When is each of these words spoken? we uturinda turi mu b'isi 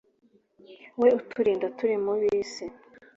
we 1.01 1.07
uturinda 1.19 1.67
turi 1.77 1.95
mu 2.03 2.13
b'isi 2.19 2.65